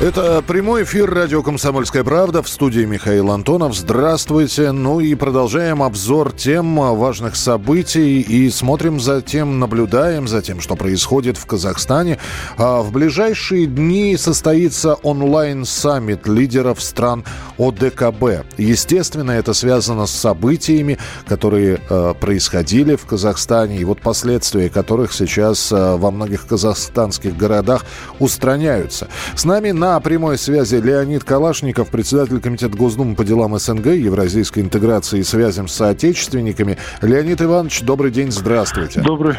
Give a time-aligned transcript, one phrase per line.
[0.00, 3.76] Это прямой эфир радио «Комсомольская правда» в студии Михаил Антонов.
[3.76, 4.72] Здравствуйте.
[4.72, 10.74] Ну и продолжаем обзор тем важных событий и смотрим за тем, наблюдаем за тем, что
[10.74, 12.16] происходит в Казахстане.
[12.56, 17.22] А в ближайшие дни состоится онлайн-саммит лидеров стран
[17.58, 18.46] ОДКБ.
[18.56, 20.96] Естественно, это связано с событиями,
[21.28, 27.84] которые э, происходили в Казахстане и вот последствия которых сейчас во многих казахстанских городах
[28.18, 29.08] устраняются.
[29.36, 34.62] С нами на на прямой связи Леонид Калашников, председатель Комитета Госдумы по делам СНГ, евразийской
[34.62, 36.78] интеграции и связям с соотечественниками.
[37.02, 39.00] Леонид Иванович, добрый день, здравствуйте.
[39.00, 39.34] Добрый.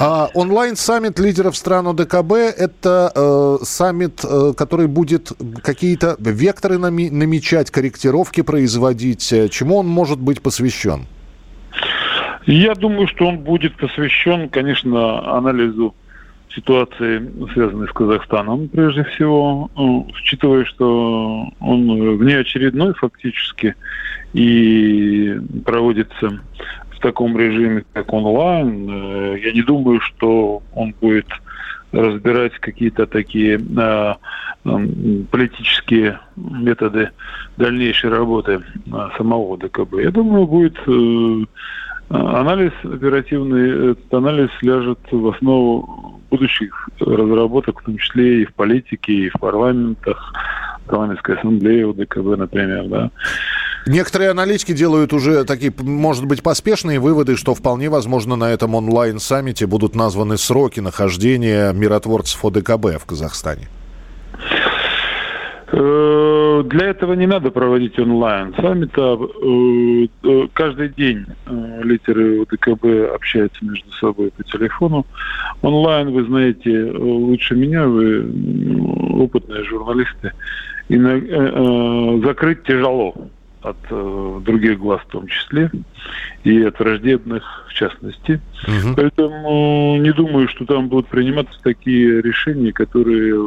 [0.00, 5.32] А, онлайн-саммит лидеров стран ОДКБ– это э, саммит, э, который будет
[5.62, 9.34] какие-то векторы нами- намечать, корректировки производить.
[9.50, 11.04] Чему он может быть посвящен?
[12.46, 15.94] Я думаю, что он будет посвящен, конечно, анализу
[16.54, 23.74] ситуации, связанной с Казахстаном, прежде всего, ну, учитывая, что он внеочередной фактически
[24.32, 26.40] и проводится
[26.90, 31.26] в таком режиме, как онлайн, э, я не думаю, что он будет
[31.92, 34.16] разбирать какие-то такие а,
[35.30, 37.10] политические методы
[37.56, 40.00] дальнейшей работы а, самого ДКБ.
[40.00, 41.44] Я думаю, будет э,
[42.12, 49.12] анализ оперативный, этот анализ ляжет в основу будущих разработок, в том числе и в политике,
[49.12, 50.32] и в парламентах,
[50.86, 53.10] парламентской ассамблее УДКБ, например, да.
[53.86, 59.66] Некоторые аналитики делают уже такие, может быть, поспешные выводы, что вполне возможно на этом онлайн-саммите
[59.66, 63.68] будут названы сроки нахождения миротворцев ОДКБ в Казахстане.
[65.74, 69.16] Э, для этого не надо проводить онлайн саммита.
[69.18, 71.24] Э, э, каждый день
[71.82, 75.06] лидеры ОДКБ общаются между собой по телефону.
[75.62, 78.22] Онлайн, вы знаете, лучше меня, вы
[79.22, 80.32] опытные журналисты.
[80.88, 83.14] И закрыть тяжело
[83.62, 83.76] от
[84.44, 85.70] других глаз в том числе,
[86.44, 88.40] и от враждебных в частности.
[88.66, 88.94] Угу.
[88.96, 93.40] Поэтому не думаю, что там будут приниматься такие решения, которые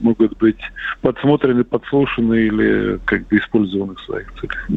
[0.00, 0.58] могут быть
[1.00, 4.68] подсмотрены, подслушаны или как бы использованы в своих целях.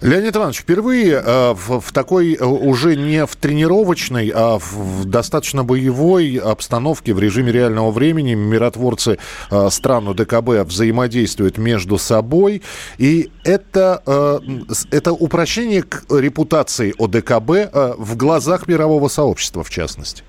[0.00, 5.64] Леонид Иванович, впервые э, в, в такой э, уже не в тренировочной, а в достаточно
[5.64, 9.18] боевой обстановке в режиме реального времени миротворцы
[9.50, 12.62] э, стран ДКБ взаимодействуют между собой.
[12.98, 14.38] И это, э,
[14.90, 20.22] это упрощение к репутации ОДКБ э, в глазах мирового сообщества, в частности.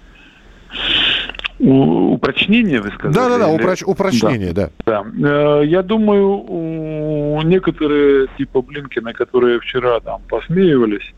[1.59, 3.13] Упрочнение, вы сказали?
[3.13, 4.69] Да, да, да, упроч, упрочнение, да.
[4.85, 5.03] да.
[5.03, 5.61] да.
[5.61, 11.13] Э, я думаю, некоторые типа Блинкина, которые вчера там посмеивались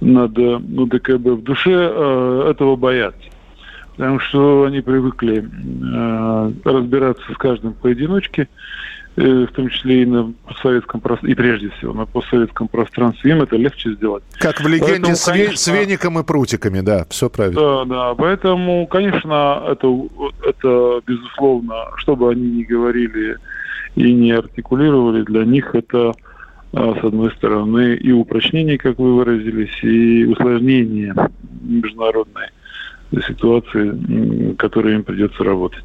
[0.00, 3.18] над ну, ДКБ, в душе э, этого боятся.
[3.96, 5.48] Потому что они привыкли
[6.64, 8.46] разбираться с каждым поодиночке.
[9.18, 13.40] Э, в том числе и на постсоветском пространстве, и прежде всего на постсоветском пространстве, им
[13.40, 14.22] это легче сделать.
[14.38, 17.58] Как в легенде поэтому, с, конечно, с веником и прутиками, да, все правильно.
[17.58, 19.88] Да, да, поэтому, конечно, это,
[20.46, 23.38] это безусловно, что бы они ни говорили
[23.94, 26.12] и не артикулировали, для них это
[26.74, 31.14] а, с одной стороны, и упрочнение, как вы выразились, и усложнение
[31.62, 32.48] международной
[33.26, 35.84] ситуации, которые им придется работать.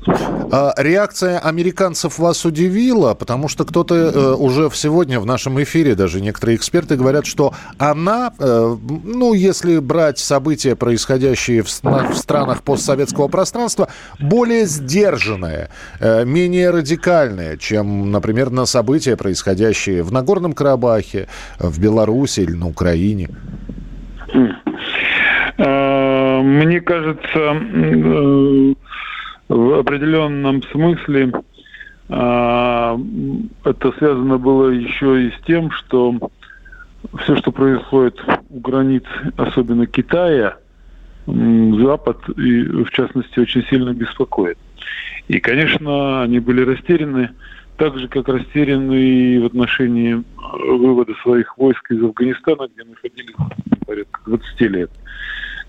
[0.52, 6.20] А реакция американцев вас удивила, потому что кто-то э, уже сегодня в нашем эфире, даже
[6.20, 13.28] некоторые эксперты говорят, что она, э, ну, если брать события, происходящие в, в странах постсоветского
[13.28, 13.90] пространства,
[14.20, 21.28] более сдержанная, э, менее радикальная, чем, например, на события, происходящие в Нагорном Карабахе,
[21.60, 23.30] в Беларуси или на Украине.
[25.58, 28.74] Э, мне кажется, э,
[29.50, 31.32] в определенном смысле
[32.10, 32.98] э,
[33.66, 36.16] это связано было еще и с тем, что
[37.20, 38.20] все, что происходит
[38.50, 39.04] у границ,
[39.38, 40.58] особенно Китая,
[41.26, 44.58] Запад, и в частности, очень сильно беспокоит.
[45.28, 47.30] И, конечно, они были растеряны,
[47.78, 50.24] так же, как растеряны и в отношении
[50.68, 53.36] вывода своих войск из Афганистана, где находились
[53.86, 54.92] порядка 20 лет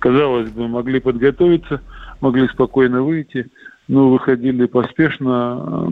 [0.02, 1.80] казалось бы, могли подготовиться,
[2.20, 3.46] могли спокойно выйти,
[3.86, 5.86] но выходили поспешно,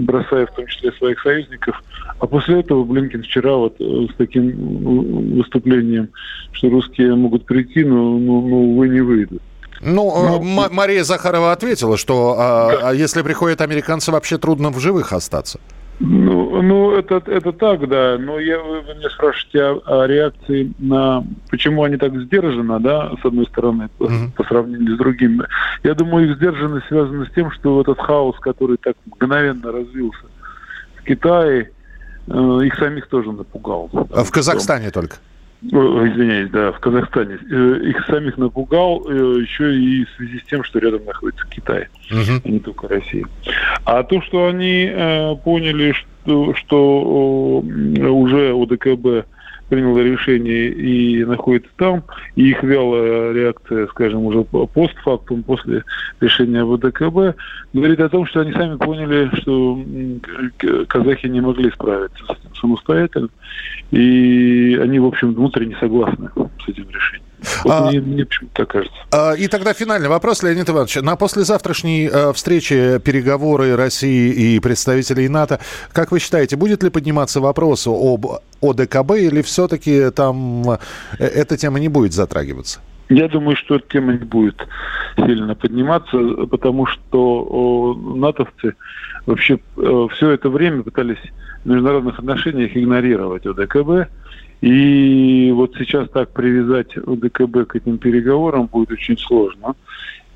[0.00, 1.82] бросая в том числе своих союзников.
[2.20, 6.10] А после этого Блинкин вчера вот э, с таким выступлением,
[6.52, 9.42] что русские могут прийти, но, но, но увы, не выйдут.
[9.80, 14.78] Ну, э, ну Мария Захарова ответила, что а, а если приходят американцы, вообще трудно в
[14.78, 15.58] живых остаться.
[16.00, 18.16] Ну, ну это, это так, да.
[18.18, 21.24] Но я, вы меня спрашиваете о, о реакции на...
[21.50, 24.32] Почему они так сдержаны, да, с одной стороны, по, mm-hmm.
[24.36, 25.44] по сравнению с другими.
[25.82, 30.26] Я думаю, их сдержанность связана с тем, что этот хаос, который так мгновенно развился
[30.96, 31.70] в Китае,
[32.26, 33.88] э, их самих тоже напугал.
[34.12, 35.16] А в Казахстане только?
[35.70, 40.62] Извиняюсь, да, в Казахстане, э, их самих напугал э, еще и в связи с тем,
[40.64, 42.42] что рядом находится Китай, uh-huh.
[42.44, 43.24] а не только Россия.
[43.84, 49.26] А то, что они э, поняли, что, что уже ОДКБ
[49.68, 52.04] приняло решение и находится там,
[52.36, 55.84] и их вялая реакция, скажем, уже постфактум, после
[56.20, 57.36] решения ВДКБ,
[57.72, 59.78] говорит о том, что они сами поняли, что
[60.88, 63.28] казахи не могли справиться с этим самостоятельно,
[63.90, 66.28] и они, в общем, внутренне согласны
[66.64, 67.33] с этим решением.
[67.64, 68.96] Вот а, мне, мне почему-то кажется.
[69.12, 70.96] А, и тогда финальный вопрос, Леонид Иванович.
[70.96, 75.60] На послезавтрашней а, встрече переговоры России и представителей НАТО,
[75.92, 78.26] как вы считаете, будет ли подниматься вопрос об
[78.62, 80.78] ОДКБ или все-таки там э,
[81.18, 82.80] эта тема не будет затрагиваться?
[83.08, 84.66] Я думаю, что эта тема не будет
[85.16, 86.18] сильно подниматься,
[86.50, 88.74] потому что натовцы
[89.26, 91.18] вообще э, все это время пытались
[91.64, 94.08] в международных отношениях игнорировать ОДКБ.
[94.64, 99.74] И вот сейчас так привязать ОДКБ к этим переговорам будет очень сложно.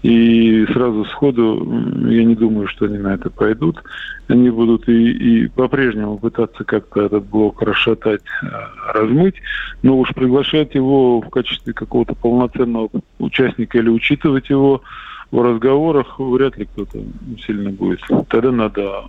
[0.02, 1.66] И сразу сходу
[2.10, 3.82] я не думаю, что они на это пойдут.
[4.28, 8.46] Они будут и, и по-прежнему пытаться как-то этот блок расшатать, э,
[8.92, 9.36] размыть,
[9.82, 14.82] но уж приглашать его в качестве какого-то полноценного участника или учитывать его
[15.30, 16.98] в разговорах вряд ли кто-то
[17.46, 18.00] сильно будет.
[18.28, 19.04] Тогда надо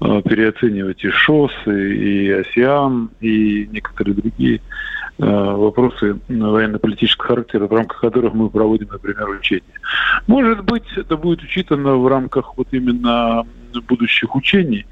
[0.00, 4.60] э, переоценивать и ШОС, и, и ОСИАН, и некоторые другие
[5.26, 9.62] вопросы военно-политического характера, в рамках которых мы проводим, например, учения.
[10.26, 13.44] Может быть, это будет учитано в рамках вот именно
[13.80, 14.86] будущих учений,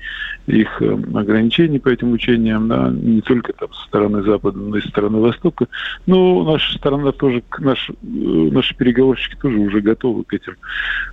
[0.46, 4.80] их э, ограничений по этим учениям, да, не только там со стороны Запада, но и
[4.80, 5.66] со стороны Востока.
[6.06, 10.56] Но наша сторона тоже, наш, э, наши переговорщики тоже уже готовы к этим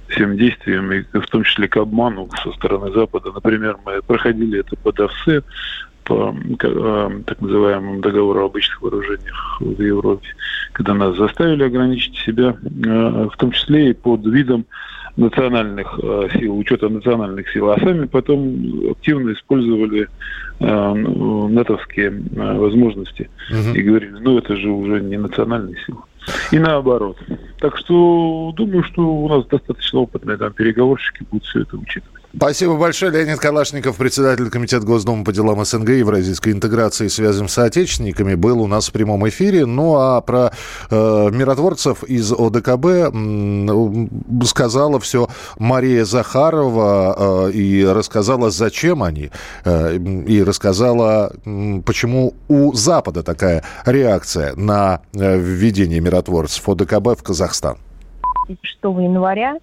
[0.08, 3.31] всем действиям, и в том числе к обману со стороны Запада.
[3.34, 5.44] Например, мы проходили это под ОВСЕ,
[6.07, 10.27] по э, так называемому договору об обычных вооружениях в Европе,
[10.74, 14.65] когда нас заставили ограничить себя, в том числе и под видом
[15.18, 20.07] национальных э, сил, учета национальных сил, а сами потом активно использовали
[20.59, 23.75] э, натовские э, возможности угу.
[23.75, 26.00] и говорили, ну это же уже не национальные силы.
[26.51, 27.18] И наоборот.
[27.59, 32.17] Так что думаю, что у нас достаточно опытные там переговорщики будут все это учитывать.
[32.35, 33.12] Спасибо большое.
[33.12, 38.62] Леонид Калашников, председатель Комитета Госдумы по делам СНГ, Евразийской интеграции и связям с соотечественниками, был
[38.62, 39.65] у нас в прямом эфире.
[39.65, 40.51] Ну а про
[40.91, 49.31] э, миротворцев из ОДКБ э, сказала все Мария Захарова э, и рассказала, зачем они,
[49.63, 57.23] э, и рассказала, э, почему у Запада такая реакция на э, введение миротворцев ОДКБ в
[57.23, 57.77] Казахстан.
[58.47, 59.57] 6 января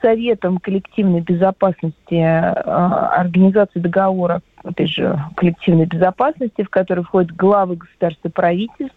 [0.00, 8.24] Советом коллективной безопасности а, Организации договора этой же коллективной безопасности, в который входят главы государств
[8.24, 8.96] и правительств,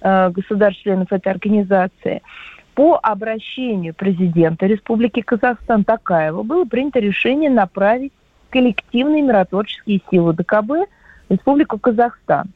[0.00, 2.22] а, государств-членов этой организации,
[2.74, 8.12] по обращению президента Республики Казахстан Такаева было принято решение направить
[8.50, 10.88] коллективные миротворческие силы ДКБ
[11.28, 12.46] Республику Казахстан.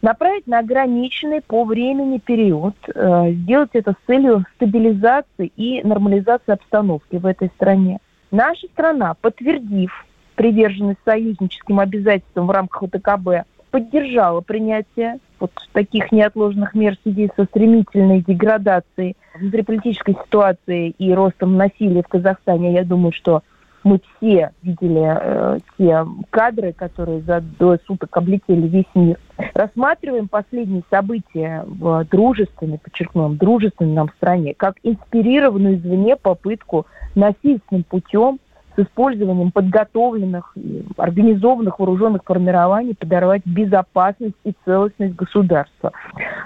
[0.00, 7.16] Направить на ограниченный по времени период, э, сделать это с целью стабилизации и нормализации обстановки
[7.16, 7.98] в этой стране.
[8.30, 16.96] Наша страна, подтвердив приверженность союзническим обязательствам в рамках ОТКБ, поддержала принятие вот таких неотложных мер
[16.96, 22.72] в связи со стремительной деградацией внутриполитической ситуации и ростом насилия в Казахстане.
[22.74, 23.42] Я думаю, что
[23.84, 29.18] мы все видели э, те кадры, которые за двое суток облетели весь мир.
[29.54, 38.38] Рассматриваем последние события в дружественной, подчеркнем, дружественной нам стране, как инспирированную извне попытку насильственным путем
[38.76, 45.92] с использованием подготовленных и организованных вооруженных формирований подорвать безопасность и целостность государства.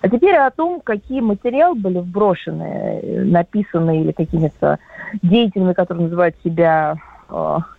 [0.02, 4.78] А теперь о том, какие материалы были вброшены, э, написаны или какими-то
[5.22, 6.96] деятелями, которые называют себя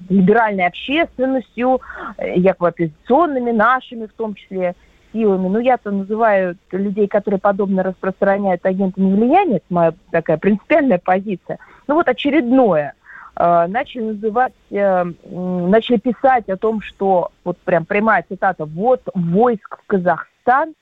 [0.10, 1.82] либеральной общественностью,
[2.18, 4.76] э, якобы оппозиционными, нашими в том числе
[5.14, 5.48] силами.
[5.48, 11.60] Ну, я-то называю людей, которые подобно распространяют агентами влияния, это моя такая принципиальная позиция.
[11.88, 12.94] Ну, вот очередное.
[13.36, 19.80] Э, начали называть, э, начали писать о том, что, вот прям прямая цитата, вот войск
[19.84, 20.74] в Казахстан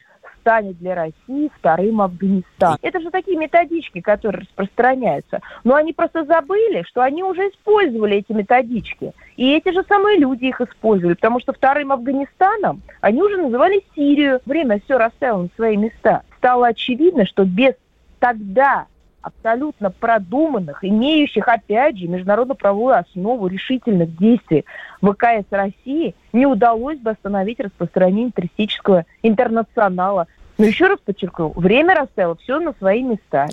[0.45, 2.77] станет для России вторым Афганистаном.
[2.83, 5.41] Это же такие методички, которые распространяются.
[5.63, 9.13] Но они просто забыли, что они уже использовали эти методички.
[9.37, 14.39] И эти же самые люди их использовали, потому что вторым Афганистаном они уже называли Сирию.
[14.45, 16.21] Время все расставило на свои места.
[16.37, 17.73] Стало очевидно, что без
[18.19, 18.85] тогда
[19.25, 24.65] абсолютно продуманных, имеющих, опять же, международно-правовую основу решительных действий
[25.01, 30.27] ВКС России, не удалось бы остановить распространение террористического интернационала.
[30.59, 33.47] Но еще раз подчеркну, время расставило все на свои места.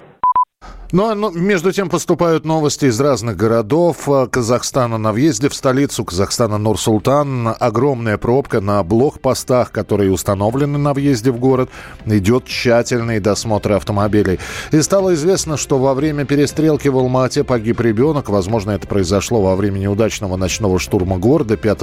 [0.92, 4.98] Ну, а, ну, между тем поступают новости из разных городов э, Казахстана.
[4.98, 11.38] На въезде в столицу Казахстана Нур-Султан огромная пробка на блокпостах, которые установлены на въезде в
[11.38, 11.70] город.
[12.04, 14.38] Идет тщательный досмотр автомобилей.
[14.70, 18.28] И стало известно, что во время перестрелки в Алма-Ате погиб ребенок.
[18.28, 21.80] Возможно, это произошло во время неудачного ночного штурма города 5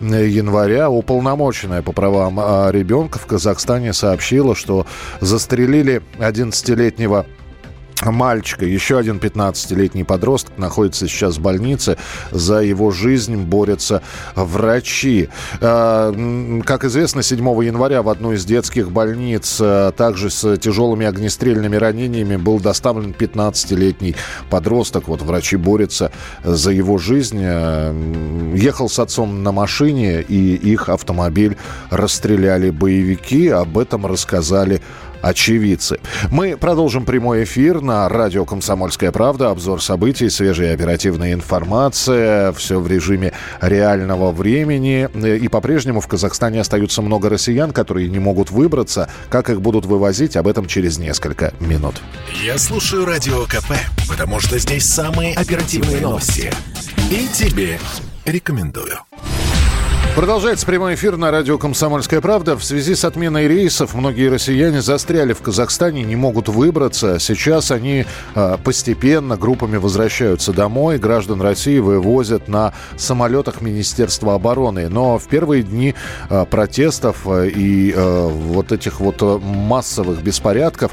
[0.00, 0.88] января.
[0.88, 4.86] Уполномоченная по правам а, ребенка в Казахстане сообщила, что
[5.20, 7.26] застрелили 11-летнего
[8.04, 8.64] мальчика.
[8.64, 11.96] Еще один 15-летний подросток находится сейчас в больнице.
[12.30, 14.02] За его жизнь борются
[14.34, 15.28] врачи.
[15.60, 16.12] А,
[16.64, 22.36] как известно, 7 января в одну из детских больниц а, также с тяжелыми огнестрельными ранениями
[22.36, 24.14] был доставлен 15-летний
[24.50, 25.08] подросток.
[25.08, 26.12] Вот врачи борются
[26.44, 27.40] за его жизнь.
[27.42, 27.94] А,
[28.54, 31.56] ехал с отцом на машине, и их автомобиль
[31.90, 33.48] расстреляли боевики.
[33.48, 34.82] Об этом рассказали
[35.26, 35.98] очевидцы.
[36.30, 39.50] Мы продолжим прямой эфир на радио «Комсомольская правда».
[39.50, 42.52] Обзор событий, свежая оперативная информация.
[42.52, 45.08] Все в режиме реального времени.
[45.36, 49.08] И по-прежнему в Казахстане остаются много россиян, которые не могут выбраться.
[49.28, 51.96] Как их будут вывозить, об этом через несколько минут.
[52.44, 53.72] Я слушаю радио КП,
[54.08, 56.52] потому что здесь самые оперативные новости.
[57.10, 57.78] И тебе
[58.24, 58.98] рекомендую.
[60.16, 62.56] Продолжается прямой эфир на радио «Комсомольская правда».
[62.56, 67.18] В связи с отменой рейсов многие россияне застряли в Казахстане, не могут выбраться.
[67.18, 70.98] Сейчас они э, постепенно группами возвращаются домой.
[70.98, 74.88] Граждан России вывозят на самолетах Министерства обороны.
[74.88, 75.94] Но в первые дни
[76.30, 80.92] э, протестов э, и вот этих вот массовых беспорядков,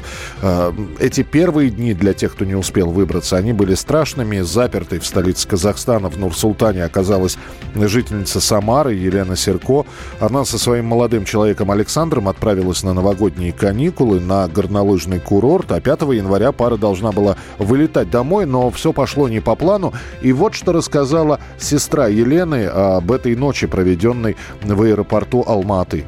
[0.98, 4.40] эти первые дни для тех, кто не успел выбраться, они были страшными.
[4.40, 7.38] Запертой в столице Казахстана, в Нур-Султане, оказалась
[7.74, 9.84] жительница Самары Елена Серко.
[10.18, 16.02] Она со своим молодым человеком Александром отправилась на новогодние каникулы на горнолыжный курорт, а 5
[16.14, 19.92] января пара должна была вылетать домой, но все пошло не по плану.
[20.22, 26.04] И вот что рассказала сестра Елены об этой ночи, проведенной в аэропорту Алматы.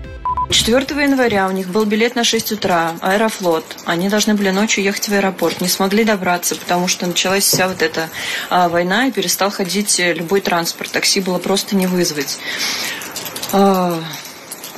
[0.50, 3.64] 4 января у них был билет на 6 утра, Аэрофлот.
[3.84, 5.60] Они должны были ночью ехать в аэропорт.
[5.60, 8.08] Не смогли добраться, потому что началась вся вот эта
[8.48, 10.90] а, война и перестал ходить любой транспорт.
[10.92, 12.38] Такси было просто не вызвать.
[13.52, 14.00] А,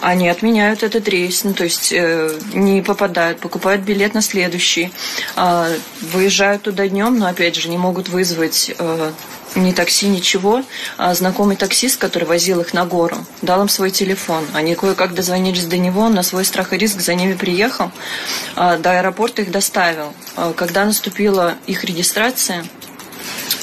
[0.00, 4.92] они отменяют этот рейс, ну, то есть э, не попадают, покупают билет на следующий,
[5.36, 5.78] э,
[6.12, 9.12] выезжают туда днем, но опять же не могут вызвать э,
[9.60, 10.62] ни такси, ничего.
[10.96, 14.44] А знакомый таксист, который возил их на гору, дал им свой телефон.
[14.54, 17.90] Они кое-как дозвонились до него, он на свой страх и риск за ними приехал,
[18.56, 20.12] э, до аэропорта их доставил.
[20.36, 22.64] Э, когда наступила их регистрация,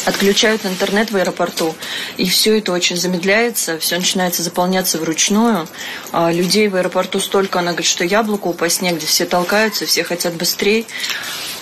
[0.05, 1.75] отключают интернет в аэропорту,
[2.17, 5.67] и все это очень замедляется, все начинается заполняться вручную.
[6.11, 10.35] А людей в аэропорту столько, она говорит, что яблоко упасть негде, все толкаются, все хотят
[10.35, 10.85] быстрее.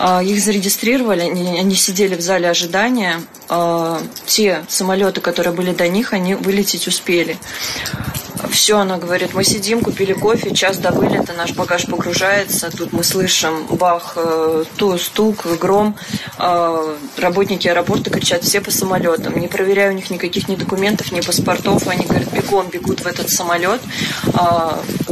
[0.06, 3.22] А их зарегистрировали, они, они сидели в зале ожидания.
[3.48, 7.38] А те самолеты, которые были до них, они вылететь успели.
[8.50, 13.04] Все, она говорит, мы сидим, купили кофе, час до вылета, наш багаж погружается, тут мы
[13.04, 15.96] слышим бах, э, ту, стук, гром,
[16.38, 21.22] э, работники аэропорта кричат все по самолетам, не проверяя у них никаких ни документов, ни
[21.22, 23.82] паспортов, они говорят, бегом бегут в этот самолет,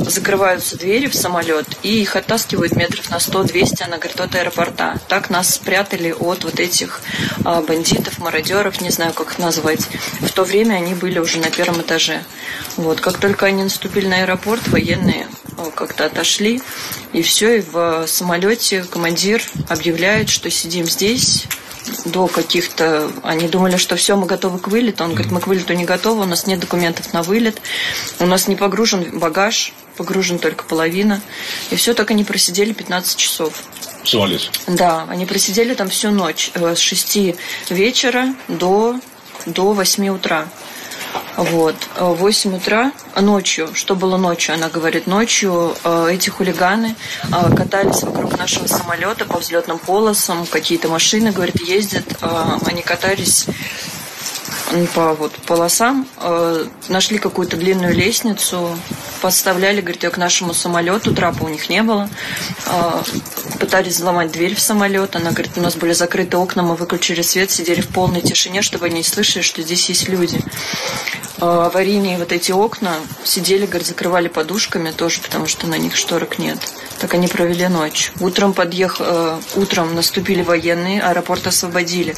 [0.10, 5.00] закрываются двери в самолет и их оттаскивают метров на 100-200, она говорит, от аэропорта.
[5.08, 7.02] Так нас спрятали от вот этих
[7.44, 9.88] бандитов, мародеров, не знаю, как их назвать.
[10.22, 12.24] В то время они были уже на первом этаже.
[12.78, 15.28] Вот, как только они наступили на аэропорт, военные
[15.58, 16.62] э, как-то отошли,
[17.14, 21.48] и все, и в самолете командир объявляет, что сидим здесь,
[22.06, 23.12] до каких-то...
[23.24, 25.04] Они думали, что все, мы готовы к вылету.
[25.04, 27.62] Он говорит, мы к вылету не готовы, у нас нет документов на вылет,
[28.20, 31.22] у нас не погружен багаж, погружен только половина.
[31.70, 33.64] И все, так они просидели 15 часов.
[34.02, 34.04] В
[34.68, 37.36] Да, они просидели там всю ночь, э, с 6
[37.70, 39.00] вечера до,
[39.46, 40.48] до 8 утра.
[41.38, 41.76] Вот.
[41.98, 48.04] В 8 утра ночью, что было ночью, она говорит, ночью э, эти хулиганы э, катались
[48.04, 53.48] вокруг нашего самолета по взлетным полосам, какие-то машины, говорит, ездят, э, они катались
[54.94, 58.78] по вот полосам, э, нашли какую-то длинную лестницу,
[59.22, 62.10] подставляли, говорит, ее к нашему самолету, трапа у них не было,
[62.66, 63.02] э,
[63.60, 67.52] пытались взломать дверь в самолет, она говорит, у нас были закрыты окна, мы выключили свет,
[67.52, 70.42] сидели в полной тишине, чтобы они не слышали, что здесь есть люди.
[71.42, 76.40] Э, аварийные вот эти окна сидели, говорит, закрывали подушками тоже, потому что на них шторок
[76.40, 76.58] нет.
[77.00, 78.12] Так они провели ночь.
[78.20, 78.98] Утром подъех...
[79.00, 82.16] Э, утром наступили военные, аэропорт освободили.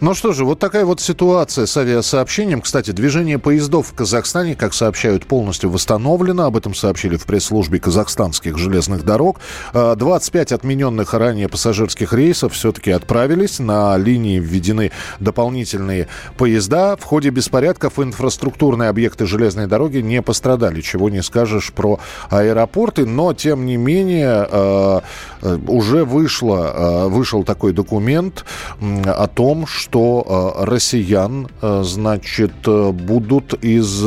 [0.00, 2.60] Ну что же, вот такая вот ситуация с авиасообщением.
[2.60, 6.44] Кстати, движение поездов в Казахстане, как сообщают, полностью восстановлено.
[6.44, 9.40] Об этом сообщили в пресс-службе казахстанских железных дорог.
[9.72, 13.58] 25 а, отмененных ранее пассажирских рейсов все-таки отправились.
[13.58, 14.90] На линии введены
[15.20, 16.96] дополнительные поезда.
[16.96, 20.80] В ходе беспорядков инфраструктурные объекты железной дороги не пострадали.
[20.80, 22.00] Чего не скажешь про
[22.30, 23.06] аэропорты.
[23.06, 25.02] Но, тем не менее, а,
[25.42, 28.44] уже вышло, а, вышел такой документ
[28.80, 34.06] о том, что э, россиян, э, значит, э, будут из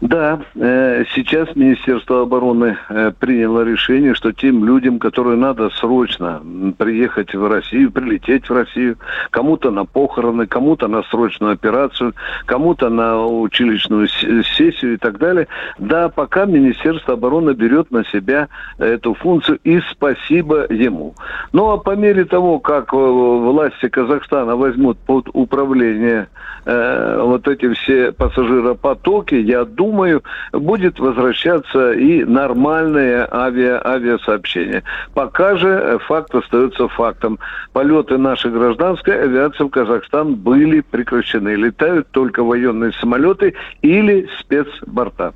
[0.00, 6.40] Да, э, сейчас Министерство обороны э, приняло решение, что тем людям, которые надо срочно
[6.76, 8.96] приехать в Россию, прилететь в Россию,
[9.30, 12.14] кому-то на похороны, кому-то на срочную операцию,
[12.46, 19.14] кому-то на училищную сессию и так далее, да, пока Министерство обороны берет на себя эту
[19.14, 21.14] функцию, и спасибо ему.
[21.52, 26.28] Ну, а по мере того, как э, власти Казахстана возьмут под управление
[26.64, 34.82] вот эти все пассажиропотоки, я думаю, думаю, будет возвращаться и нормальное авиа, авиасообщение.
[35.14, 37.38] Пока же э, факт остается фактом.
[37.72, 41.56] Полеты нашей гражданской авиации в Казахстан были прекращены.
[41.56, 45.32] Летают только военные самолеты или спецборта.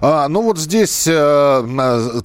[0.00, 1.12] А, ну вот здесь э,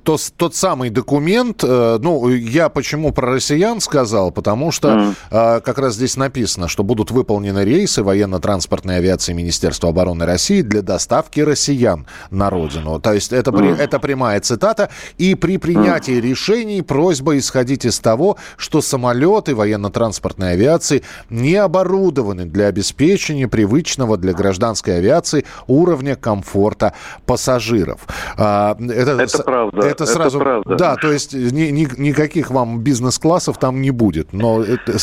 [0.03, 5.13] то, тот самый документ, э, ну я почему про россиян сказал, потому что mm.
[5.31, 10.81] э, как раз здесь написано, что будут выполнены рейсы военно-транспортной авиации Министерства обороны России для
[10.81, 12.99] доставки россиян на родину.
[12.99, 13.77] То есть это, mm.
[13.77, 14.89] это прямая цитата.
[15.17, 16.21] И при принятии mm.
[16.21, 24.33] решений просьба исходить из того, что самолеты военно-транспортной авиации не оборудованы для обеспечения привычного для
[24.33, 26.93] гражданской авиации уровня комфорта
[27.31, 27.99] пассажиров.
[28.37, 29.87] А, это, это правда.
[29.87, 30.37] Это сразу.
[30.37, 30.75] Это правда.
[30.75, 34.97] Да, то есть ни, ни, никаких вам бизнес-классов там не будет, но это,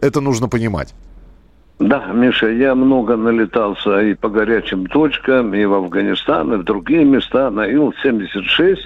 [0.00, 0.94] это нужно понимать.
[1.80, 7.04] Да, Миша, я много налетался и по горячим точкам, и в Афганистан, и в другие
[7.04, 8.76] места на Ил-76.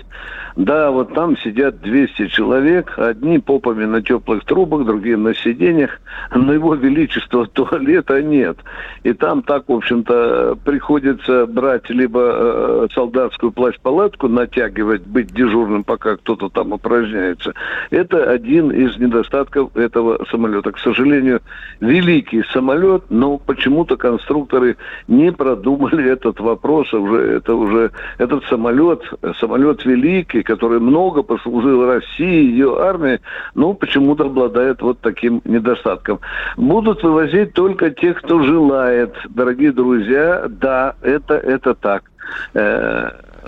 [0.61, 6.03] Да, вот там сидят 200 человек, одни попами на теплых трубах, другие на сиденьях,
[6.35, 8.59] но его величества туалета нет.
[9.03, 16.16] И там так, в общем-то, приходится брать либо э, солдатскую плащ-палатку, натягивать, быть дежурным, пока
[16.18, 17.55] кто-то там упражняется.
[17.88, 20.73] Это один из недостатков этого самолета.
[20.73, 21.40] К сожалению,
[21.81, 24.77] великий самолет, но почему-то конструкторы
[25.09, 26.92] не продумали этот вопрос.
[26.92, 29.01] Уже, это уже этот самолет,
[29.38, 33.20] самолет великий, Который много послужил России, ее армии,
[33.54, 36.18] ну, почему-то обладает вот таким недостатком.
[36.56, 39.14] Будут вывозить только тех, кто желает.
[39.28, 42.02] Дорогие друзья, да, это, это так.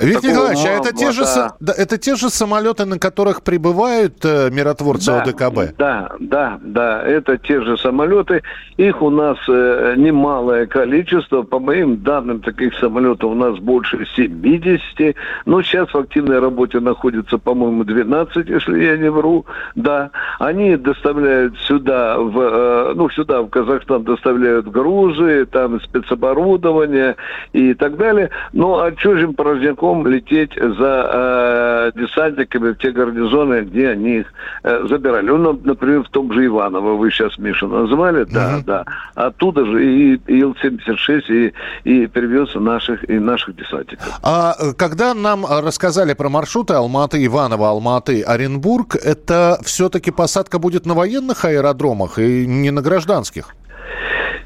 [0.00, 1.24] Виктор Николаевич, а это те, же,
[1.61, 5.76] да, это те же самолеты, на которых прибывают э, миротворцы да, ОДКБ?
[5.78, 8.42] Да, да, да, это те же самолеты.
[8.78, 11.42] Их у нас э, немалое количество.
[11.42, 15.14] По моим данным, таких самолетов у нас больше 70.
[15.44, 19.44] Но сейчас в активной работе находится, по-моему, 12, если я не вру.
[19.74, 27.16] Да, они доставляют сюда, в, э, ну, сюда, в Казахстан, доставляют грузы, там спецоборудование
[27.52, 28.31] и так далее.
[28.52, 29.35] Ну, а чужим
[29.83, 34.27] прямиком лететь за э, десантниками в те гарнизоны, где они их
[34.62, 35.27] э, забирали.
[35.27, 38.64] Ну, например, в том же Иваново, вы сейчас, Миша, назвали, да, mm-hmm.
[38.64, 38.85] да.
[39.14, 41.53] Оттуда же и, и Ил-76, и,
[41.85, 44.21] и перевез наших, и наших десантников.
[44.23, 50.95] А когда нам рассказали про маршруты Алматы, Иваново, Алматы, Оренбург, это все-таки посадка будет на
[50.95, 53.55] военных аэродромах и не на гражданских?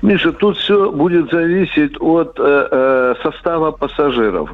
[0.02, 4.50] Миша, тут все будет зависеть от э, э, состава пассажиров.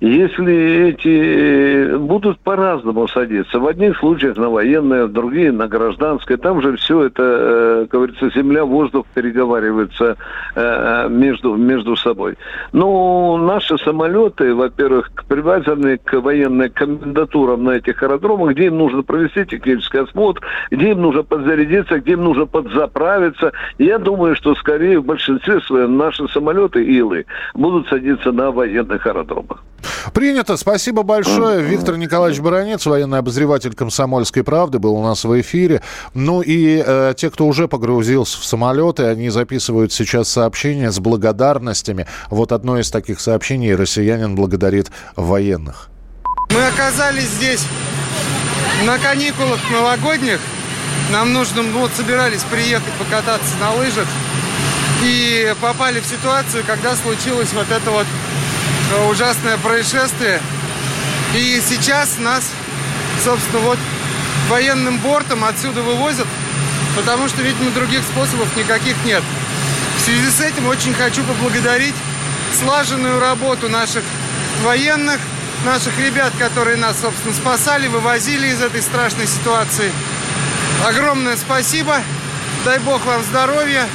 [0.00, 6.36] Если эти э, будут по-разному садиться, в одних случаях на военное, в другие на гражданское,
[6.36, 10.16] там же все это, э, говорится, земля, воздух переговариваются
[10.54, 10.60] э,
[11.06, 12.36] э, между, между собой.
[12.72, 19.44] Но наши самолеты, во-первых, привязаны к военным комендатурам на этих аэродромах, где им нужно провести
[19.44, 23.52] технический осмотр, где им нужно подзарядиться, где им нужно подзаправиться.
[23.78, 29.64] Я думаю, что скорее в большинстве своем наши самолеты Илы будут садиться на военных аэродромах.
[30.12, 30.56] Принято.
[30.56, 31.62] Спасибо большое.
[31.62, 35.82] Виктор Николаевич Баранец, военный обозреватель «Комсомольской правды», был у нас в эфире.
[36.14, 42.06] Ну и э, те, кто уже погрузился в самолеты, они записывают сейчас сообщения с благодарностями.
[42.30, 45.88] Вот одно из таких сообщений россиянин благодарит военных.
[46.50, 47.66] Мы оказались здесь
[48.86, 50.40] на каникулах новогодних.
[51.12, 54.06] Нам нужно, ну, вот собирались приехать покататься на лыжах.
[55.02, 58.06] И попали в ситуацию, когда случилось вот это вот
[58.90, 60.40] Э, ужасное происшествие.
[61.34, 62.44] И сейчас нас,
[63.24, 63.78] собственно, вот
[64.48, 66.26] военным бортом отсюда вывозят,
[66.94, 69.22] потому что, видимо, других способов никаких нет.
[69.98, 71.94] В связи с этим очень хочу поблагодарить
[72.60, 74.04] слаженную работу наших
[74.62, 75.20] военных,
[75.64, 79.90] наших ребят, которые нас, собственно, спасали, вывозили из этой страшной ситуации.
[80.86, 82.00] Огромное спасибо.
[82.64, 83.88] Дай бог вам здоровья.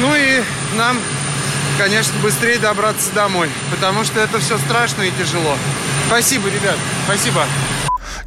[0.00, 0.42] Ну и
[0.76, 0.96] нам
[1.78, 5.56] конечно, быстрее добраться домой, потому что это все страшно и тяжело.
[6.08, 7.44] Спасибо, ребят, спасибо.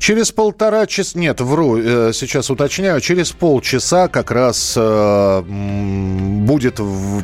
[0.01, 6.79] Через полтора часа, нет, вру, э, сейчас уточняю, через полчаса как раз э, будет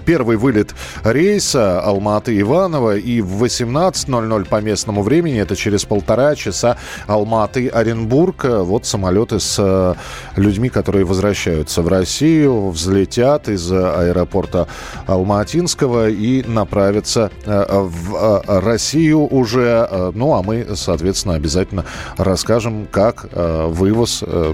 [0.05, 8.45] первый вылет рейса Алматы-Иваново, и в 18.00 по местному времени, это через полтора часа Алматы-Оренбург,
[8.63, 9.95] вот самолеты с э,
[10.39, 14.67] людьми, которые возвращаются в Россию, взлетят из аэропорта
[15.07, 21.83] Алматинского и направятся в Россию уже, ну а мы, соответственно, обязательно
[22.17, 24.53] расскажем, покажем, как э, вывоз э,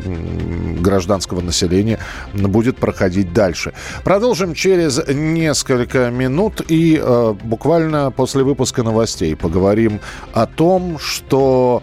[0.80, 1.99] гражданского населения
[2.34, 3.73] будет проходить дальше.
[4.04, 9.99] Продолжим через несколько минут и э, буквально после выпуска новостей поговорим
[10.34, 11.82] о том, что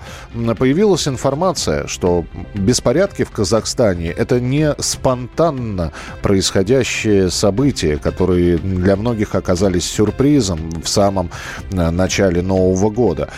[0.59, 9.85] появилась информация, что беспорядки в Казахстане это не спонтанно происходящие события, которые для многих оказались
[9.85, 11.31] сюрпризом в самом
[11.71, 13.29] начале Нового года.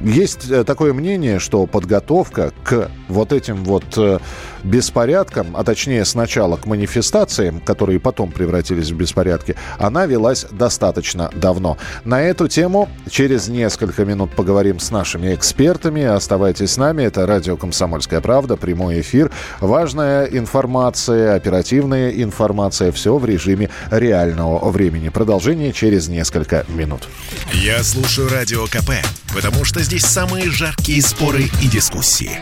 [0.00, 4.18] Есть такое мнение, что подготовка к вот этим вот э,
[4.64, 11.76] беспорядкам, а точнее сначала к манифестациям, которые потом превратились в беспорядки, она велась достаточно давно.
[12.04, 16.02] На эту тему через несколько минут поговорим с нашими экспертами.
[16.02, 17.02] Оставайтесь с нами.
[17.02, 19.30] Это радио «Комсомольская правда», прямой эфир.
[19.60, 22.92] Важная информация, оперативная информация.
[22.92, 25.10] Все в режиме реального времени.
[25.10, 27.08] Продолжение через несколько минут.
[27.52, 28.90] Я слушаю радио КП,
[29.34, 32.40] потому что здесь самые жаркие споры и дискуссии.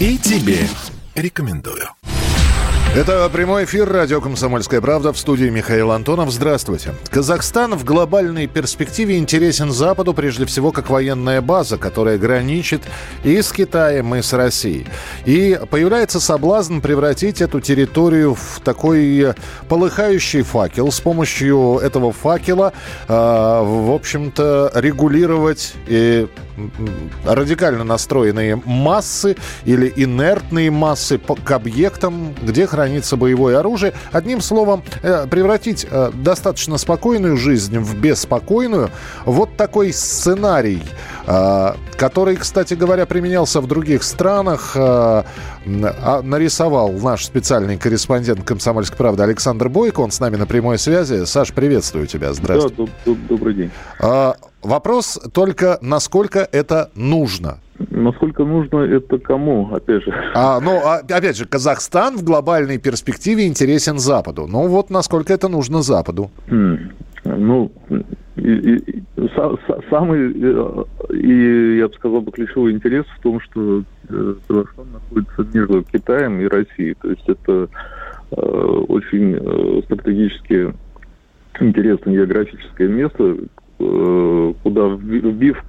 [0.00, 0.66] И тебе
[1.16, 1.88] рекомендую.
[2.94, 6.30] Это прямой эфир радио «Комсомольская правда» в студии Михаил Антонов.
[6.30, 6.94] Здравствуйте.
[7.10, 12.80] Казахстан в глобальной перспективе интересен Западу прежде всего как военная база, которая граничит
[13.22, 14.86] и с Китаем, и с Россией.
[15.26, 19.34] И появляется соблазн превратить эту территорию в такой
[19.68, 20.90] полыхающий факел.
[20.90, 22.72] С помощью этого факела,
[23.08, 26.28] э, в общем-то, регулировать и
[27.24, 33.92] радикально настроенные массы или инертные массы к объектам, где хранится боевое оружие.
[34.12, 38.90] Одним словом, э, превратить э, достаточно спокойную жизнь в беспокойную.
[39.24, 40.82] Вот такой сценарий,
[41.26, 49.22] э, который, кстати говоря, применялся в других странах, а, нарисовал наш специальный корреспондент «Комсомольской правды»
[49.22, 50.00] Александр Бойко.
[50.00, 51.24] Он с нами на прямой связи.
[51.24, 52.32] Саш, приветствую тебя.
[52.32, 52.88] Здравствуй.
[53.04, 53.70] Да, добрый день.
[54.66, 57.58] Вопрос только, насколько это нужно?
[57.90, 60.12] Насколько нужно это кому, опять же?
[60.34, 64.48] А, ну, а, опять же, Казахстан в глобальной перспективе интересен Западу.
[64.48, 66.30] Ну, вот насколько это нужно Западу?
[66.48, 66.78] Mm.
[67.24, 67.70] Ну,
[68.36, 69.02] и, и,
[69.88, 75.46] самый, э, и, я бы сказал, бы, ключевой интерес в том, что э, Казахстан находится
[75.54, 76.94] между Китаем и Россией.
[77.00, 77.68] То есть это
[78.32, 80.74] э, очень э, стратегически
[81.60, 83.36] интересное географическое место,
[83.78, 85.62] куда вбив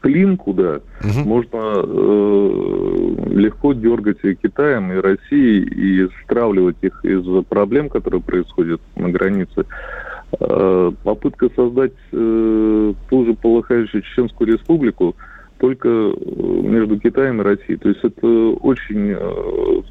[0.00, 1.28] клинку, да, угу.
[1.28, 8.80] можно э, легко дергать и Китаем, и Россией, и стравливать их из проблем, которые происходят
[8.96, 9.66] на границе.
[10.38, 15.16] Э, попытка создать э, ту же полыхающую Чеченскую республику
[15.58, 16.12] только э,
[16.62, 17.76] между Китаем и Россией.
[17.76, 19.82] То есть это очень э,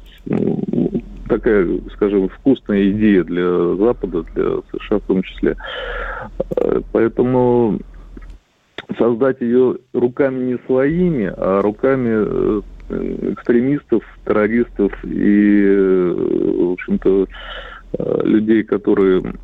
[1.40, 5.56] такая, скажем, вкусная идея для Запада, для США в том числе.
[6.56, 7.78] Э, поэтому
[8.98, 12.60] создать ее руками не своими, а руками э,
[13.32, 17.26] экстремистов, террористов и, э, в общем-то,
[18.22, 19.34] людей, которые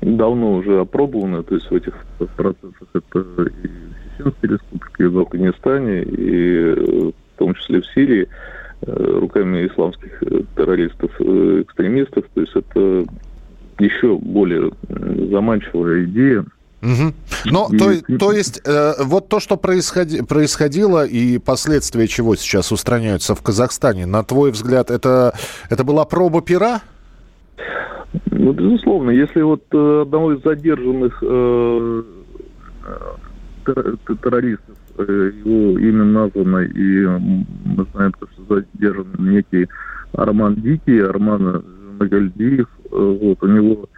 [0.00, 1.94] давно уже опробованы, то есть в этих
[2.36, 8.28] процессах это и в Чеченской республике, и в Афганистане, и в том числе в Сирии,
[8.86, 10.20] руками исламских
[10.56, 13.04] террористов, экстремистов, то есть это
[13.78, 14.70] еще более
[15.30, 16.44] заманчивая идея,
[16.82, 17.12] Угу.
[17.44, 23.36] Ну, то, то есть, э, вот то, что происходи, происходило и последствия чего сейчас устраняются
[23.36, 25.32] в Казахстане, на твой взгляд, это,
[25.70, 26.80] это была проба пера?
[28.32, 32.02] Ну, безусловно, если вот э, одного из задержанных э,
[33.66, 39.68] э террористов, э, его имя названо, и мы знаем, что задержан некий
[40.12, 41.64] Арман Дикий, Арман
[41.98, 43.88] Магальдиев, вот, у него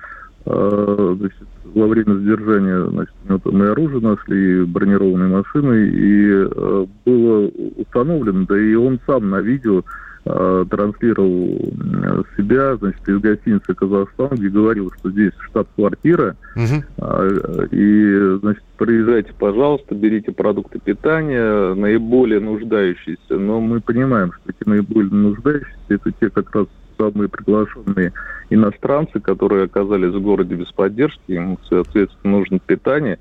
[0.44, 6.30] значит, во время задержания, значит, у него там и оружие нашли, и бронированные машины, и
[6.30, 9.83] э, было установлено, да и он сам на видео э,
[10.24, 16.82] транслировал э, себя, значит, из гостиницы «Казахстан», где говорил, что здесь штаб-квартира, угу.
[16.98, 24.68] э, и, значит, приезжайте, пожалуйста, берите продукты питания, наиболее нуждающиеся, но мы понимаем, что эти
[24.68, 28.12] наиболее нуждающиеся, это те как раз самые приглашенные
[28.50, 33.18] иностранцы, которые оказались в городе без поддержки, им, соответственно, нужно питание.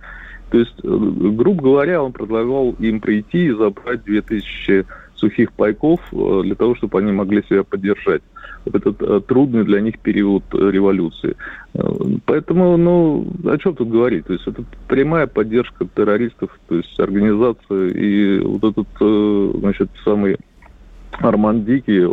[0.52, 4.86] То есть, э, грубо говоря, он предлагал им прийти и забрать 2000
[5.24, 8.22] сухих пайков э, для того, чтобы они могли себя поддержать
[8.66, 11.36] в этот э, трудный для них период революции.
[12.26, 14.26] Поэтому, ну, о чем тут говорить?
[14.26, 20.38] То есть это прямая поддержка террористов, то есть организация и вот этот, значит, самый
[21.14, 22.04] Арман Дикий,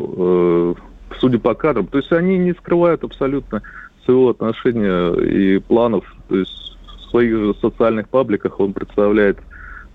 [1.18, 1.86] судя по кадрам.
[1.86, 3.62] То есть они не скрывают абсолютно
[4.04, 6.04] своего отношения и планов.
[6.28, 9.42] То есть в своих же социальных пабликах он представляет э,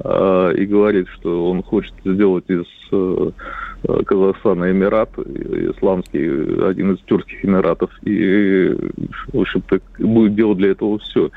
[0.04, 3.32] и говорит, что он хочет сделать из э,
[4.06, 8.76] Казахстана Эмират, исламский, один из тюркских Эмиратов, и,
[9.34, 11.32] в общем-то, будет делать для этого все.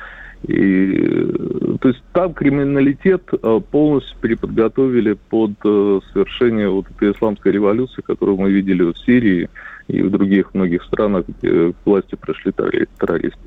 [0.47, 1.33] И,
[1.81, 8.39] то есть там криминалитет э, полностью переподготовили под э, совершение вот этой исламской революции, которую
[8.39, 9.49] мы видели в Сирии
[9.89, 13.41] и в других многих странах, где к власти пришли террористы.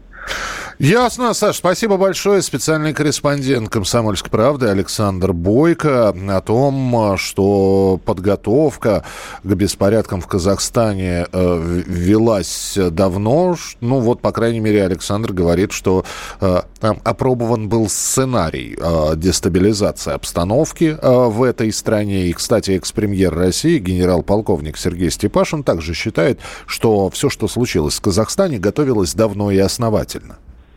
[0.79, 2.41] Ясно, Саш, спасибо большое.
[2.41, 9.03] Специальный корреспондент «Комсомольской правды» Александр Бойко о том, что подготовка
[9.43, 13.55] к беспорядкам в Казахстане э, велась давно.
[13.79, 16.03] Ну вот, по крайней мере, Александр говорит, что
[16.39, 22.25] э, там опробован был сценарий э, дестабилизации обстановки в этой стране.
[22.25, 28.57] И, кстати, экс-премьер России, генерал-полковник Сергей Степашин, также считает, что все, что случилось в Казахстане,
[28.57, 30.10] готовилось давно и основательно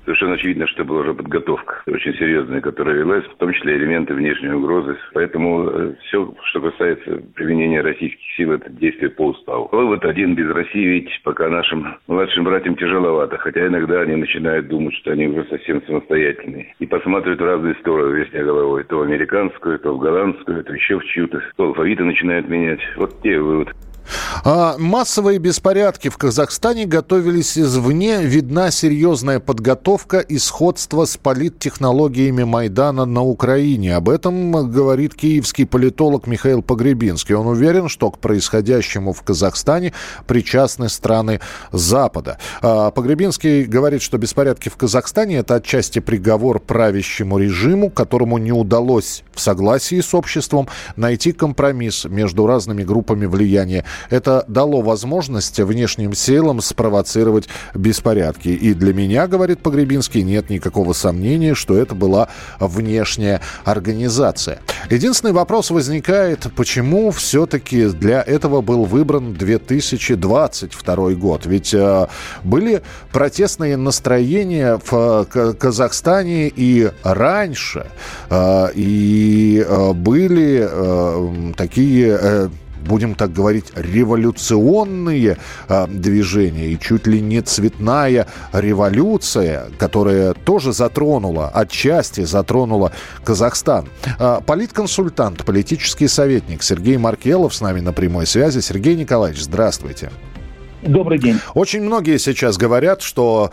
[0.04, 4.50] совершенно очевидно, что была уже подготовка очень серьезная, которая велась, в том числе элементы внешней
[4.50, 4.96] угрозы.
[5.12, 9.68] Поэтому э, все, что касается применения российских сил, это действие по уставу.
[9.72, 14.94] Вывод один без России, ведь пока нашим младшим братьям тяжеловато, хотя иногда они начинают думать,
[14.94, 16.74] что они уже совсем самостоятельные.
[16.78, 18.84] И посматривают в разные стороны весня головой.
[18.84, 21.42] То в американскую, то в голландскую, то еще в чью-то.
[21.56, 22.80] То алфавиты начинают менять.
[22.96, 23.68] Вот те вывод.
[24.44, 28.22] А, массовые беспорядки в Казахстане готовились извне.
[28.22, 33.96] Видна серьезная подготовка и сходство с политтехнологиями Майдана на Украине.
[33.96, 37.34] Об этом говорит киевский политолог Михаил Погребинский.
[37.34, 39.92] Он уверен, что к происходящему в Казахстане
[40.26, 41.40] причастны страны
[41.72, 42.38] Запада.
[42.60, 49.22] А, Погребинский говорит, что беспорядки в Казахстане– это отчасти приговор правящему режиму, которому не удалось
[49.32, 56.60] в согласии с обществом найти компромисс между разными группами влияния это дало возможность внешним силам
[56.60, 58.48] спровоцировать беспорядки.
[58.48, 62.28] И для меня, говорит Погребинский, нет никакого сомнения, что это была
[62.58, 64.60] внешняя организация.
[64.90, 71.46] Единственный вопрос возникает, почему все-таки для этого был выбран 2022 год?
[71.46, 72.06] Ведь э,
[72.42, 77.86] были протестные настроения в э, Казахстане и раньше,
[78.30, 82.18] э, и э, были э, такие...
[82.20, 82.48] Э,
[82.84, 91.48] будем так говорить, революционные э, движения и чуть ли не цветная революция, которая тоже затронула,
[91.48, 92.92] отчасти затронула
[93.24, 93.88] Казахстан.
[94.18, 98.60] Э, политконсультант, политический советник Сергей Маркелов с нами на прямой связи.
[98.60, 100.10] Сергей Николаевич, здравствуйте.
[100.86, 101.40] Добрый день.
[101.54, 103.50] Очень многие сейчас говорят, что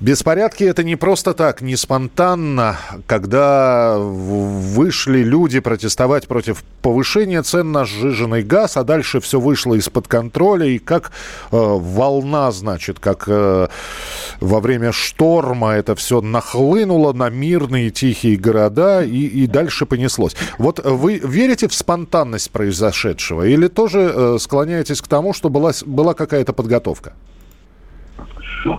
[0.00, 7.86] беспорядки это не просто так, не спонтанно, когда вышли люди протестовать против повышения цен на
[7.86, 11.10] сжиженный газ, а дальше все вышло из-под контроля, и как
[11.50, 13.68] э, волна, значит, как э,
[14.40, 20.36] во время шторма это все нахлынуло на мирные тихие города, и, и дальше понеслось.
[20.58, 26.12] Вот вы верите в спонтанность произошедшего или тоже э, склоняетесь к тому, что была, была
[26.12, 26.73] какая-то подготовка?
[26.74, 27.12] Подготовка?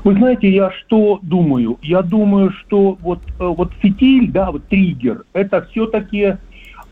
[0.03, 1.77] Вы знаете, я что думаю?
[1.81, 6.37] Я думаю, что вот, э, вот фитиль, да, вот триггер, это все-таки,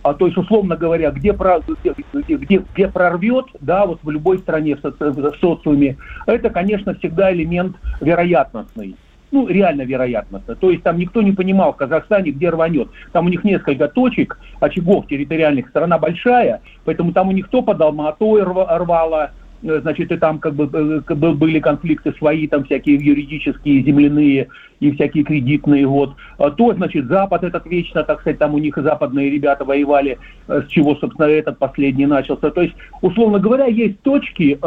[0.04, 4.76] а, то есть, условно говоря, где, где, где, где прорвет, да, вот в любой стране,
[4.76, 8.96] в, соци, в социуме, это, конечно, всегда элемент вероятностный
[9.32, 10.54] ну, реально вероятностно.
[10.54, 12.89] То есть там никто не понимал в Казахстане, где рванет.
[13.13, 17.82] Там у них несколько точек, очагов территориальных, страна большая, поэтому там у них то под
[17.82, 23.84] Алматой рвало, Э, значит, и там как бы э, были конфликты свои, там всякие юридические,
[23.84, 24.49] земляные
[24.80, 26.15] и всякие кредитные, вот.
[26.38, 30.62] А то, значит, Запад этот вечно, так сказать, там у них западные ребята воевали, э,
[30.62, 32.52] с чего, собственно, этот последний начался.
[32.52, 34.60] То есть, условно говоря, есть точки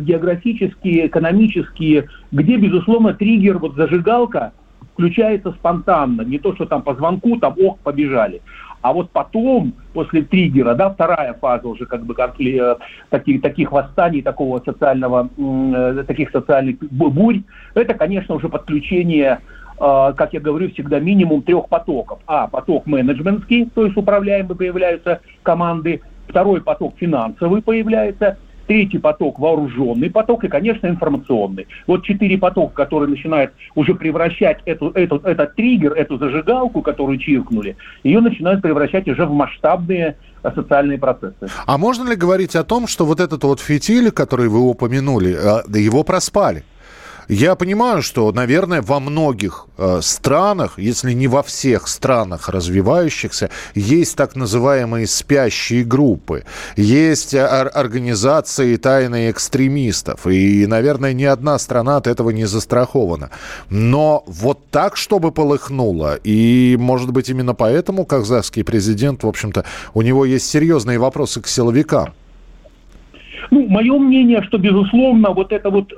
[0.00, 4.52] географические, экономические, где, безусловно, триггер, вот зажигалка,
[4.98, 8.42] включается спонтанно, не то, что там по звонку, там, ох, побежали.
[8.88, 12.76] А вот потом, после триггера, да, вторая фаза уже как бы конфли, э,
[13.10, 17.42] таких, таких восстаний, такого социального, э, таких социальных бурь,
[17.74, 19.40] это, конечно, уже подключение
[19.78, 22.20] э, как я говорю, всегда минимум трех потоков.
[22.26, 26.00] А, поток менеджментский, то есть управляемый появляются команды.
[26.26, 31.66] Второй поток финансовый появляется третий поток вооруженный поток и, конечно, информационный.
[31.86, 37.76] Вот четыре потока, которые начинают уже превращать эту, эту, этот триггер, эту зажигалку, которую чиркнули,
[38.04, 41.48] ее начинают превращать уже в масштабные э, социальные процессы.
[41.66, 45.78] А можно ли говорить о том, что вот этот вот фитиль, который вы упомянули, э,
[45.78, 46.62] его проспали?
[47.28, 54.16] Я понимаю, что, наверное, во многих э, странах, если не во всех странах развивающихся, есть
[54.16, 56.44] так называемые спящие группы,
[56.76, 63.28] есть ор- организации тайные экстремистов, и, наверное, ни одна страна от этого не застрахована.
[63.68, 70.00] Но вот так, чтобы полыхнуло, и, может быть, именно поэтому казахский президент, в общем-то, у
[70.00, 72.14] него есть серьезные вопросы к силовикам.
[73.50, 75.92] Ну, мое мнение, что, безусловно, вот это вот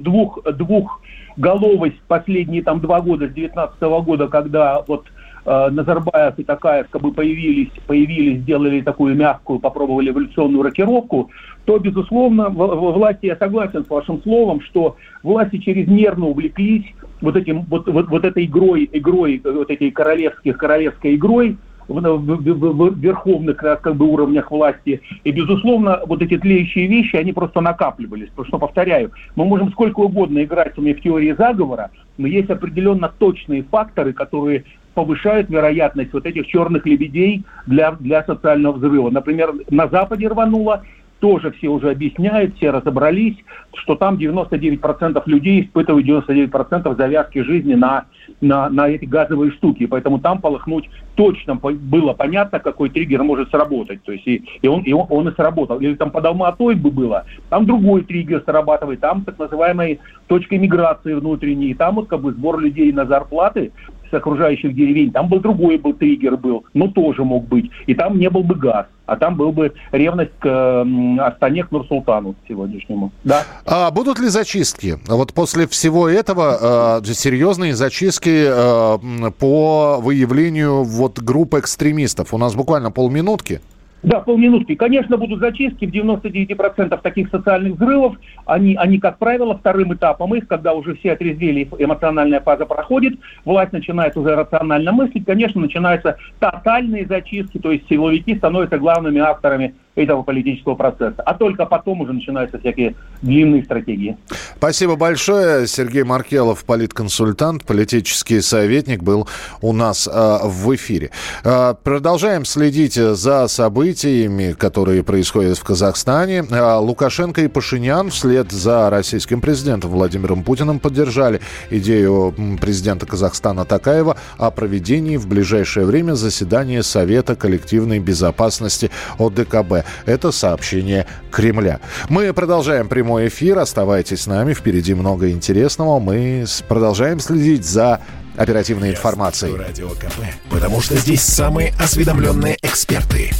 [0.00, 5.06] двух, двухголовость последние там два года, с 19 года, когда вот
[5.44, 11.30] э, Назарбаев и Такаев как бы появились, появились, сделали такую мягкую, попробовали эволюционную рокировку,
[11.64, 16.86] то, безусловно, в, в власти, я согласен с вашим словом, что власти чрезмерно увлеклись
[17.20, 21.56] вот этим, вот, вот, вот этой игрой, игрой, вот этой королевских, королевской игрой,
[21.88, 25.00] в, верховных как бы, уровнях власти.
[25.24, 28.28] И, безусловно, вот эти тлеющие вещи, они просто накапливались.
[28.28, 33.62] Потому что, повторяю, мы можем сколько угодно играть в теории заговора, но есть определенно точные
[33.62, 34.64] факторы, которые
[34.94, 39.10] повышают вероятность вот этих черных лебедей для, для социального взрыва.
[39.10, 40.82] Например, на Западе рвануло,
[41.22, 43.36] тоже все уже объясняют, все разобрались,
[43.74, 48.06] что там 99% людей испытывают 99% завязки жизни на,
[48.40, 49.86] на, на эти газовые штуки.
[49.86, 54.02] Поэтому там полыхнуть точно было понятно, какой триггер может сработать.
[54.02, 55.78] То есть и, и, он, и он, он и сработал.
[55.78, 61.14] Или там под Алматой бы было, там другой триггер срабатывает, там так называемой точкой миграции
[61.14, 63.70] внутренней, там вот как бы сбор людей на зарплаты,
[64.12, 67.70] с окружающих деревень, там был другой был триггер был, но тоже мог быть.
[67.86, 70.86] И там не был бы газ, а там был бы ревность к
[71.20, 73.10] Астане, к Нурсултану сегодняшнему.
[73.24, 73.42] Да?
[73.66, 74.98] А будут ли зачистки?
[75.08, 82.34] Вот после всего этого э, серьезные зачистки э, по выявлению вот групп экстремистов.
[82.34, 83.60] У нас буквально полминутки.
[84.02, 84.74] Да, полминутки.
[84.74, 85.86] Конечно, будут зачистки.
[85.86, 91.12] В 99% таких социальных взрывов, они, они, как правило, вторым этапом их, когда уже все
[91.12, 97.88] отрезвели, эмоциональная фаза проходит, власть начинает уже рационально мыслить, конечно, начинаются тотальные зачистки, то есть
[97.88, 101.22] силовики становятся главными авторами этого политического процесса.
[101.22, 104.16] А только потом уже начинаются всякие длинные стратегии.
[104.56, 105.66] Спасибо большое.
[105.66, 109.28] Сергей Маркелов, политконсультант, политический советник, был
[109.60, 111.10] у нас э, в эфире.
[111.44, 116.44] Э, продолжаем следить за событиями, которые происходят в Казахстане.
[116.50, 121.40] Э, Лукашенко и Пашинян вслед за российским президентом Владимиром Путиным поддержали
[121.70, 129.81] идею президента Казахстана Такаева о проведении в ближайшее время заседания Совета коллективной безопасности ОДКБ.
[129.82, 131.80] Первое– это сообщение Кремля.
[132.08, 133.58] Мы продолжаем прямой эфир.
[133.58, 134.54] Оставайтесь с нами.
[134.54, 135.98] Впереди много интересного.
[135.98, 138.00] Мы продолжаем следить за
[138.36, 139.56] оперативной Я информацией.
[139.56, 143.30] Радио КП, потому что здесь самые осведомленные эксперты.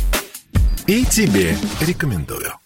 [0.87, 2.53] И тебе рекомендую.